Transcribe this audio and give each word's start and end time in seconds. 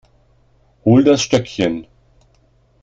Hol 0.83 1.03
das 1.03 1.21
Stöckchen. 1.21 1.85